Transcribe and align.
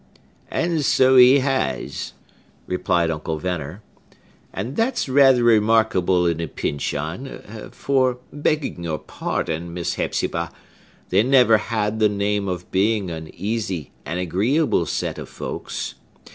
"And 0.49 0.83
so 0.83 1.15
he 1.15 1.41
has" 1.41 2.13
replied 2.65 3.11
Uncle 3.11 3.37
Venner. 3.37 3.83
"And 4.51 4.75
that's 4.75 5.07
rather 5.07 5.43
remarkable 5.43 6.25
in 6.25 6.41
a 6.41 6.47
Pyncheon; 6.47 7.69
for, 7.71 8.17
begging 8.33 8.83
your 8.83 8.97
pardon, 8.97 9.75
Miss 9.75 9.93
Hepzibah, 9.97 10.51
they 11.09 11.21
never 11.21 11.59
had 11.59 11.99
the 11.99 12.09
name 12.09 12.47
of 12.47 12.71
being 12.71 13.11
an 13.11 13.29
easy 13.35 13.91
and 14.03 14.19
agreeable 14.19 14.87
set 14.87 15.19
of 15.19 15.29
folks. 15.29 15.93